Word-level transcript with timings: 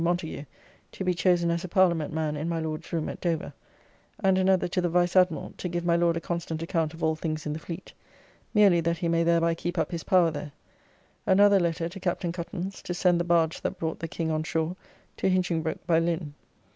Montagu 0.03 0.47
to 0.93 1.03
be 1.03 1.13
chosen 1.13 1.51
as 1.51 1.63
a 1.63 1.67
Parliament 1.67 2.11
man 2.11 2.35
in 2.35 2.49
my 2.49 2.59
Lord's 2.59 2.91
room 2.91 3.07
at 3.07 3.21
Dover;' 3.21 3.53
and 4.19 4.35
another 4.39 4.67
to 4.67 4.81
the 4.81 4.89
Vice 4.89 5.15
Admiral 5.15 5.53
to 5.59 5.69
give 5.69 5.85
my 5.85 5.95
Lord 5.95 6.17
a 6.17 6.19
constant 6.19 6.63
account 6.63 6.95
of 6.95 7.03
all 7.03 7.15
things 7.15 7.45
in 7.45 7.53
the 7.53 7.59
fleet, 7.59 7.93
merely 8.51 8.81
that 8.81 8.97
he 8.97 9.07
may 9.07 9.21
thereby 9.23 9.53
keep 9.53 9.77
up 9.77 9.91
his 9.91 10.03
power 10.03 10.31
there; 10.31 10.53
another 11.27 11.59
letter 11.59 11.87
to 11.87 11.99
Captn. 11.99 12.31
Cuttance 12.33 12.81
to 12.81 12.95
send 12.95 13.19
the 13.19 13.23
barge 13.23 13.61
that 13.61 13.77
brought 13.77 13.99
the 13.99 14.07
King 14.07 14.31
on 14.31 14.41
shore, 14.41 14.75
to 15.17 15.29
Hinchingbroke 15.29 15.85
by 15.85 15.99
Lynne. 15.99 16.33